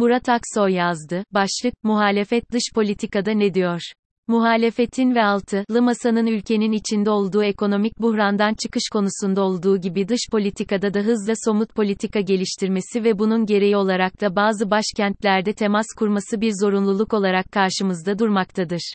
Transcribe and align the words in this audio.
Murat 0.00 0.28
Aksoy 0.28 0.72
yazdı. 0.72 1.24
Başlık, 1.30 1.74
muhalefet 1.82 2.52
dış 2.52 2.62
politikada 2.74 3.32
ne 3.32 3.54
diyor? 3.54 3.80
Muhalefetin 4.28 5.14
ve 5.14 5.24
altılı 5.24 5.82
masanın 5.82 6.26
ülkenin 6.26 6.72
içinde 6.72 7.10
olduğu 7.10 7.44
ekonomik 7.44 7.98
buhrandan 7.98 8.54
çıkış 8.54 8.82
konusunda 8.92 9.42
olduğu 9.42 9.80
gibi 9.80 10.08
dış 10.08 10.20
politikada 10.32 10.94
da 10.94 11.00
hızla 11.00 11.32
somut 11.44 11.74
politika 11.74 12.20
geliştirmesi 12.20 13.04
ve 13.04 13.18
bunun 13.18 13.46
gereği 13.46 13.76
olarak 13.76 14.20
da 14.20 14.36
bazı 14.36 14.70
başkentlerde 14.70 15.52
temas 15.52 15.86
kurması 15.98 16.40
bir 16.40 16.52
zorunluluk 16.60 17.14
olarak 17.14 17.52
karşımızda 17.52 18.18
durmaktadır. 18.18 18.94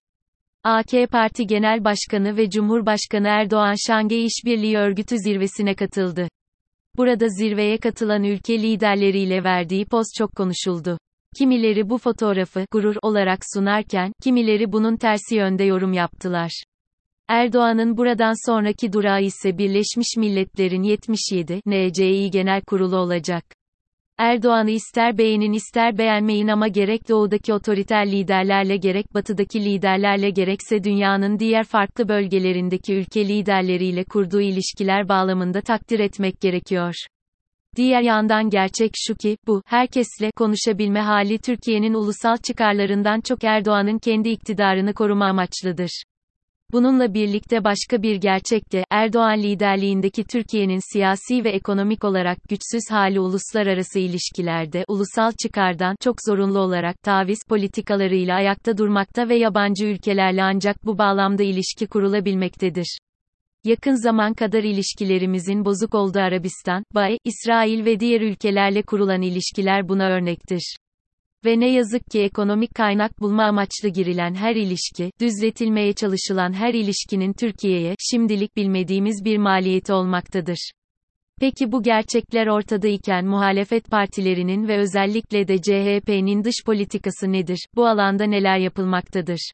AK 0.63 1.11
Parti 1.11 1.47
Genel 1.47 1.83
Başkanı 1.83 2.37
ve 2.37 2.49
Cumhurbaşkanı 2.49 3.27
Erdoğan 3.27 3.75
Şangay 3.87 4.25
İşbirliği 4.25 4.77
Örgütü 4.77 5.15
zirvesine 5.17 5.75
katıldı. 5.75 6.27
Burada 6.97 7.27
zirveye 7.29 7.77
katılan 7.77 8.23
ülke 8.23 8.61
liderleriyle 8.61 9.43
verdiği 9.43 9.85
poz 9.85 10.05
çok 10.17 10.35
konuşuldu. 10.35 10.97
Kimileri 11.37 11.89
bu 11.89 11.97
fotoğrafı 11.97 12.65
gurur 12.71 12.95
olarak 13.01 13.39
sunarken, 13.53 14.11
kimileri 14.23 14.71
bunun 14.71 14.97
tersi 14.97 15.35
yönde 15.35 15.63
yorum 15.63 15.93
yaptılar. 15.93 16.63
Erdoğan'ın 17.27 17.97
buradan 17.97 18.49
sonraki 18.49 18.93
durağı 18.93 19.21
ise 19.21 19.57
Birleşmiş 19.57 20.17
Milletler'in 20.17 20.83
77 20.83 21.61
NCİ 21.65 22.31
Genel 22.31 22.61
Kurulu 22.61 22.97
olacak. 22.97 23.54
Erdoğan'ı 24.17 24.71
ister 24.71 25.17
beğenin 25.17 25.53
ister 25.53 25.97
beğenmeyin 25.97 26.47
ama 26.47 26.67
gerek 26.67 27.09
doğudaki 27.09 27.53
otoriter 27.53 28.11
liderlerle 28.11 28.77
gerek 28.77 29.13
batıdaki 29.13 29.65
liderlerle 29.65 30.29
gerekse 30.29 30.83
dünyanın 30.83 31.39
diğer 31.39 31.63
farklı 31.63 32.09
bölgelerindeki 32.09 32.93
ülke 32.93 33.27
liderleriyle 33.27 34.03
kurduğu 34.03 34.41
ilişkiler 34.41 35.09
bağlamında 35.09 35.61
takdir 35.61 35.99
etmek 35.99 36.41
gerekiyor. 36.41 36.93
Diğer 37.75 38.01
yandan 38.01 38.49
gerçek 38.49 38.91
şu 38.95 39.15
ki, 39.15 39.37
bu, 39.47 39.61
herkesle 39.65 40.31
konuşabilme 40.31 41.01
hali 41.01 41.37
Türkiye'nin 41.37 41.93
ulusal 41.93 42.37
çıkarlarından 42.37 43.21
çok 43.21 43.43
Erdoğan'ın 43.43 43.99
kendi 43.99 44.29
iktidarını 44.29 44.93
koruma 44.93 45.25
amaçlıdır. 45.25 46.03
Bununla 46.73 47.13
birlikte 47.13 47.63
başka 47.63 48.01
bir 48.01 48.15
gerçek 48.15 48.71
de, 48.71 48.83
Erdoğan 48.89 49.43
liderliğindeki 49.43 50.23
Türkiye'nin 50.23 50.93
siyasi 50.93 51.43
ve 51.43 51.49
ekonomik 51.49 52.03
olarak 52.03 52.37
güçsüz 52.49 52.91
hali 52.91 53.19
uluslararası 53.19 53.99
ilişkilerde, 53.99 54.85
ulusal 54.87 55.31
çıkardan, 55.43 55.95
çok 56.01 56.15
zorunlu 56.27 56.59
olarak, 56.59 57.03
taviz 57.03 57.39
politikalarıyla 57.49 58.35
ayakta 58.35 58.77
durmakta 58.77 59.29
ve 59.29 59.35
yabancı 59.35 59.85
ülkelerle 59.85 60.43
ancak 60.43 60.85
bu 60.85 60.97
bağlamda 60.97 61.43
ilişki 61.43 61.87
kurulabilmektedir. 61.87 62.97
Yakın 63.63 64.03
zaman 64.03 64.33
kadar 64.33 64.63
ilişkilerimizin 64.63 65.65
bozuk 65.65 65.95
olduğu 65.95 66.19
Arabistan, 66.19 66.83
Bay, 66.95 67.17
İsrail 67.23 67.85
ve 67.85 67.99
diğer 67.99 68.21
ülkelerle 68.21 68.81
kurulan 68.81 69.21
ilişkiler 69.21 69.89
buna 69.89 70.09
örnektir. 70.09 70.75
Ve 71.45 71.59
ne 71.59 71.71
yazık 71.71 72.05
ki 72.11 72.21
ekonomik 72.21 72.75
kaynak 72.75 73.21
bulma 73.21 73.43
amaçlı 73.43 73.89
girilen 73.89 74.35
her 74.35 74.55
ilişki, 74.55 75.11
düzletilmeye 75.19 75.93
çalışılan 75.93 76.53
her 76.53 76.73
ilişkinin 76.73 77.33
Türkiye'ye, 77.33 77.95
şimdilik 77.99 78.55
bilmediğimiz 78.55 79.25
bir 79.25 79.37
maliyeti 79.37 79.93
olmaktadır. 79.93 80.71
Peki 81.39 81.71
bu 81.71 81.83
gerçekler 81.83 82.47
ortadayken 82.47 83.25
muhalefet 83.25 83.91
partilerinin 83.91 84.67
ve 84.67 84.77
özellikle 84.77 85.47
de 85.47 85.57
CHP'nin 85.57 86.43
dış 86.43 86.55
politikası 86.65 87.31
nedir? 87.31 87.65
Bu 87.75 87.87
alanda 87.87 88.23
neler 88.23 88.57
yapılmaktadır? 88.57 89.51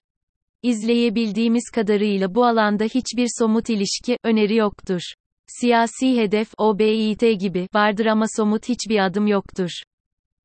İzleyebildiğimiz 0.64 1.69
kadarıyla 1.75 2.36
bu 2.36 2.45
alanda 2.45 2.84
hiçbir 2.84 3.28
somut 3.39 3.69
ilişki, 3.69 4.17
öneri 4.23 4.56
yoktur. 4.56 5.02
Siyasi 5.47 6.17
hedef, 6.17 6.47
OBİT 6.58 7.39
gibi, 7.39 7.67
vardır 7.73 8.06
ama 8.06 8.25
somut 8.38 8.69
hiçbir 8.69 9.06
adım 9.06 9.28
yoktur. 9.28 9.72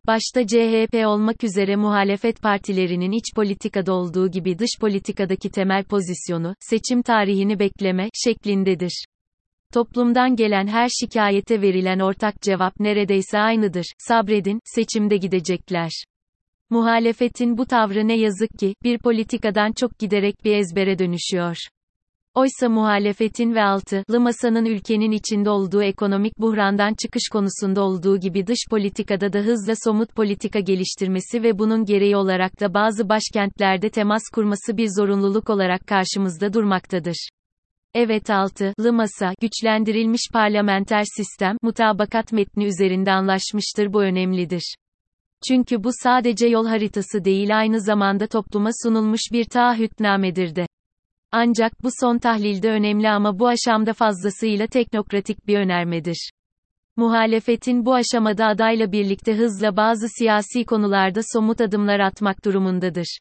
Başta 0.07 0.47
CHP 0.47 1.07
olmak 1.07 1.45
üzere 1.45 1.77
muhalefet 1.77 2.43
partilerinin 2.43 3.13
iç 3.13 3.25
politikada 3.35 3.93
olduğu 3.93 4.31
gibi 4.31 4.59
dış 4.59 4.71
politikadaki 4.81 5.51
temel 5.51 5.85
pozisyonu, 5.85 6.55
seçim 6.61 7.03
tarihini 7.03 7.59
bekleme, 7.59 8.09
şeklindedir. 8.25 9.05
Toplumdan 9.75 10.37
gelen 10.37 10.67
her 10.67 10.89
şikayete 11.01 11.63
verilen 11.63 11.99
ortak 11.99 12.43
cevap 12.43 12.81
neredeyse 12.81 13.39
aynıdır. 13.39 13.87
Sabredin, 13.99 14.61
seçimde 14.65 15.17
gidecekler. 15.17 15.91
Muhalefetin 16.71 17.59
bu 17.59 17.67
tavrı 17.67 18.09
ne 18.09 18.17
yazık 18.17 18.59
ki, 18.59 18.75
bir 18.83 18.99
politikadan 18.99 19.73
çok 19.73 19.99
giderek 19.99 20.45
bir 20.45 20.57
ezbere 20.57 20.99
dönüşüyor. 20.99 21.57
Oysa 22.37 22.69
muhalefetin 22.69 23.55
ve 23.55 23.63
altılı 23.63 24.21
masanın 24.21 24.65
ülkenin 24.65 25.11
içinde 25.11 25.51
olduğu 25.51 25.83
ekonomik 25.83 26.39
buhrandan 26.39 26.95
çıkış 27.03 27.23
konusunda 27.33 27.83
olduğu 27.83 28.21
gibi 28.21 28.47
dış 28.47 28.59
politikada 28.71 29.33
da 29.33 29.39
hızla 29.39 29.73
somut 29.85 30.15
politika 30.15 30.61
geliştirmesi 30.61 31.43
ve 31.43 31.59
bunun 31.59 31.85
gereği 31.85 32.17
olarak 32.17 32.61
da 32.61 32.75
bazı 32.75 33.09
başkentlerde 33.09 33.91
temas 33.91 34.23
kurması 34.35 34.77
bir 34.77 34.89
zorunluluk 34.97 35.51
olarak 35.51 35.87
karşımızda 35.87 36.53
durmaktadır. 36.53 37.29
Evet 37.95 38.31
altılı 38.31 38.93
masa, 38.93 39.33
güçlendirilmiş 39.41 40.23
parlamenter 40.33 41.05
sistem, 41.17 41.57
mutabakat 41.63 42.33
metni 42.33 42.65
üzerinde 42.65 43.13
anlaşmıştır 43.13 43.93
bu 43.93 44.03
önemlidir. 44.03 44.75
Çünkü 45.49 45.85
bu 45.85 45.91
sadece 46.03 46.47
yol 46.47 46.67
haritası 46.67 47.25
değil 47.25 47.59
aynı 47.59 47.81
zamanda 47.81 48.27
topluma 48.27 48.71
sunulmuş 48.83 49.21
bir 49.33 49.45
taahhütnamedir 49.45 50.57
de. 50.57 50.67
Ancak 51.33 51.85
bu 51.85 51.89
son 52.01 52.19
tahlilde 52.19 52.71
önemli 52.71 53.09
ama 53.09 53.39
bu 53.39 53.49
aşamda 53.49 53.93
fazlasıyla 53.93 54.67
teknokratik 54.67 55.47
bir 55.47 55.59
önermedir. 55.59 56.31
Muhalefetin 56.97 57.87
bu 57.87 57.95
aşamada 57.95 58.47
adayla 58.47 58.93
birlikte 58.93 59.37
hızla 59.37 59.77
bazı 59.77 60.09
siyasi 60.09 60.65
konularda 60.65 61.21
somut 61.33 61.61
adımlar 61.61 62.01
atmak 62.01 62.45
durumundadır. 62.45 63.19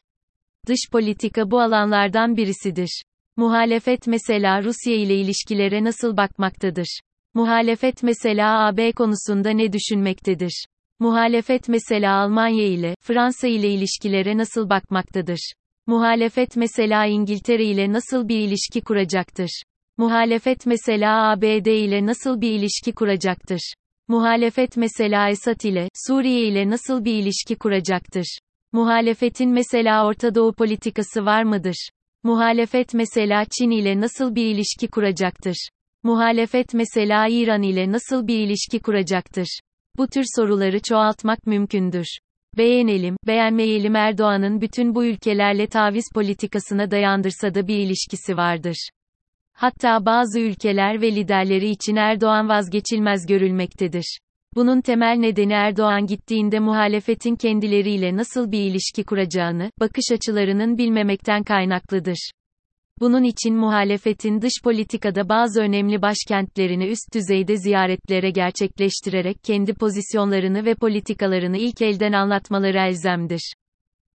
Dış 0.66 0.80
politika 0.92 1.50
bu 1.50 1.60
alanlardan 1.60 2.36
birisidir. 2.36 3.02
Muhalefet 3.36 4.06
mesela 4.06 4.62
Rusya 4.62 4.94
ile 4.94 5.14
ilişkilere 5.14 5.84
nasıl 5.84 6.16
bakmaktadır? 6.16 7.00
Muhalefet 7.34 8.02
mesela 8.02 8.66
AB 8.66 8.92
konusunda 8.92 9.50
ne 9.50 9.72
düşünmektedir? 9.72 10.64
Muhalefet 10.98 11.68
mesela 11.68 12.14
Almanya 12.14 12.66
ile, 12.66 12.94
Fransa 13.00 13.48
ile 13.48 13.68
ilişkilere 13.68 14.36
nasıl 14.36 14.70
bakmaktadır? 14.70 15.52
Muhalefet 15.88 16.56
mesela 16.56 17.06
İngiltere 17.06 17.64
ile 17.64 17.92
nasıl 17.92 18.28
bir 18.28 18.38
ilişki 18.38 18.80
kuracaktır? 18.80 19.62
Muhalefet 19.96 20.66
mesela 20.66 21.30
ABD 21.30 21.66
ile 21.66 22.06
nasıl 22.06 22.40
bir 22.40 22.50
ilişki 22.50 22.92
kuracaktır? 22.92 23.74
Muhalefet 24.08 24.76
mesela 24.76 25.30
Esad 25.30 25.60
ile, 25.60 25.88
Suriye 26.06 26.48
ile 26.48 26.70
nasıl 26.70 27.04
bir 27.04 27.12
ilişki 27.12 27.56
kuracaktır? 27.56 28.38
Muhalefetin 28.72 29.50
mesela 29.50 30.06
Orta 30.06 30.34
Doğu 30.34 30.52
politikası 30.52 31.24
var 31.24 31.42
mıdır? 31.42 31.88
Muhalefet 32.22 32.94
mesela 32.94 33.44
Çin 33.58 33.70
ile 33.70 34.00
nasıl 34.00 34.34
bir 34.34 34.46
ilişki 34.46 34.88
kuracaktır? 34.88 35.68
Muhalefet 36.02 36.74
mesela 36.74 37.26
İran 37.28 37.62
ile 37.62 37.92
nasıl 37.92 38.26
bir 38.26 38.38
ilişki 38.38 38.78
kuracaktır? 38.78 39.60
Bu 39.96 40.06
tür 40.06 40.24
soruları 40.36 40.80
çoğaltmak 40.82 41.46
mümkündür. 41.46 42.18
Beğenelim, 42.56 43.16
beğenmeyelim 43.26 43.96
Erdoğan'ın 43.96 44.60
bütün 44.60 44.94
bu 44.94 45.04
ülkelerle 45.04 45.66
taviz 45.66 46.04
politikasına 46.14 46.90
dayandırsa 46.90 47.54
da 47.54 47.68
bir 47.68 47.78
ilişkisi 47.78 48.36
vardır. 48.36 48.88
Hatta 49.52 50.06
bazı 50.06 50.40
ülkeler 50.40 51.00
ve 51.00 51.14
liderleri 51.14 51.68
için 51.68 51.96
Erdoğan 51.96 52.48
vazgeçilmez 52.48 53.26
görülmektedir. 53.26 54.18
Bunun 54.54 54.80
temel 54.80 55.16
nedeni 55.16 55.52
Erdoğan 55.52 56.06
gittiğinde 56.06 56.58
muhalefetin 56.58 57.36
kendileriyle 57.36 58.16
nasıl 58.16 58.52
bir 58.52 58.60
ilişki 58.60 59.04
kuracağını, 59.04 59.70
bakış 59.80 60.04
açılarının 60.12 60.78
bilmemekten 60.78 61.42
kaynaklıdır. 61.42 62.30
Bunun 63.00 63.22
için 63.22 63.54
muhalefetin 63.54 64.42
dış 64.42 64.52
politikada 64.64 65.28
bazı 65.28 65.60
önemli 65.60 66.02
başkentlerini 66.02 66.86
üst 66.86 67.14
düzeyde 67.14 67.56
ziyaretlere 67.56 68.30
gerçekleştirerek 68.30 69.36
kendi 69.44 69.74
pozisyonlarını 69.74 70.64
ve 70.64 70.74
politikalarını 70.74 71.56
ilk 71.56 71.82
elden 71.82 72.12
anlatmaları 72.12 72.78
elzemdir. 72.78 73.54